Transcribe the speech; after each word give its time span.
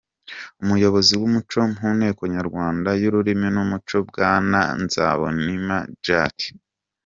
Umuyobozi 0.61 1.13
w’ 1.19 1.23
umuco 1.27 1.59
mu 1.77 1.89
nteko 1.97 2.21
nyarwanda 2.35 2.89
y’ 3.01 3.03
ururimi 3.09 3.47
n’ 3.55 3.57
umuco 3.63 3.95
bwana 4.09 4.59
Nzabonimpa 4.83 5.77
Jacques. 6.05 6.47